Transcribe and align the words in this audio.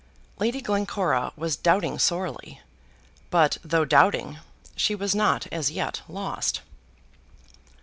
Lady 0.39 0.61
Glencora 0.61 1.31
was 1.35 1.55
doubting 1.55 1.99
sorely; 1.99 2.59
but, 3.29 3.59
though 3.63 3.85
doubting, 3.85 4.39
she 4.75 4.95
was 4.95 5.13
not 5.13 5.45
as 5.51 5.69
yet 5.69 6.01
lost. 6.09 6.61